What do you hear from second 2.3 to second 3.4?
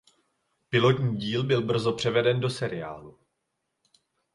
do seriálu.